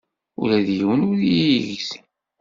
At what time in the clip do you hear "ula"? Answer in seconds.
0.41-0.57